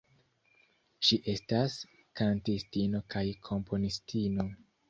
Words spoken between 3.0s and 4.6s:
kaj komponistino.